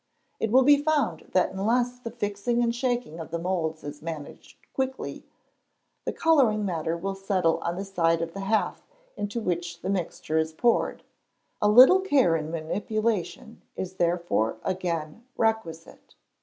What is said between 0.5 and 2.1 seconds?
will be found that unless the